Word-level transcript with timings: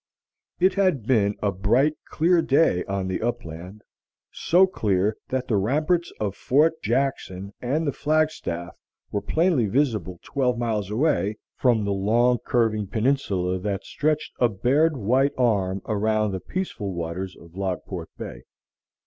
It 0.59 0.73
had 0.73 1.05
been 1.05 1.35
a 1.43 1.51
bright 1.51 1.93
clear 2.09 2.41
day 2.41 2.83
on 2.85 3.07
the 3.07 3.21
upland, 3.21 3.83
so 4.31 4.65
clear 4.65 5.15
that 5.29 5.47
the 5.47 5.57
ramparts 5.57 6.11
of 6.19 6.35
Fort 6.35 6.81
Jackson 6.81 7.53
and 7.61 7.85
the 7.85 7.91
flagstaff 7.91 8.75
were 9.11 9.21
plainly 9.21 9.67
visible 9.67 10.19
twelve 10.23 10.57
miles 10.57 10.89
away 10.89 11.37
from 11.55 11.85
the 11.85 11.93
long 11.93 12.39
curving 12.39 12.87
peninsula 12.87 13.59
that 13.59 13.83
stretched 13.85 14.33
a 14.39 14.49
bared 14.49 14.97
white 14.97 15.33
arm 15.37 15.83
around 15.85 16.31
the 16.31 16.39
peaceful 16.39 16.91
waters 16.93 17.35
of 17.37 17.51
Logport 17.53 18.07
Bay. 18.17 18.41